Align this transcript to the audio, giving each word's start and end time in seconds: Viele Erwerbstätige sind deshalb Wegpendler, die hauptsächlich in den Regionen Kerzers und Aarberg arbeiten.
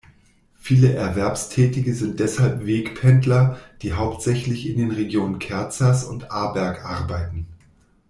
Viele 0.55 0.93
Erwerbstätige 0.95 1.93
sind 1.93 2.19
deshalb 2.19 2.65
Wegpendler, 2.65 3.59
die 3.83 3.93
hauptsächlich 3.93 4.67
in 4.67 4.79
den 4.79 4.89
Regionen 4.89 5.37
Kerzers 5.37 6.05
und 6.05 6.31
Aarberg 6.31 6.83
arbeiten. 6.83 7.45